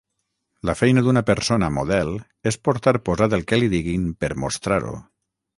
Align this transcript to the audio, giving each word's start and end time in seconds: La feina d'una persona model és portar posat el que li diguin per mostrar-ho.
La 0.69 0.73
feina 0.79 1.03
d'una 1.07 1.23
persona 1.27 1.69
model 1.75 2.11
és 2.53 2.59
portar 2.69 2.97
posat 3.11 3.39
el 3.39 3.47
que 3.53 3.63
li 3.63 3.73
diguin 3.79 4.11
per 4.25 4.35
mostrar-ho. 4.47 4.99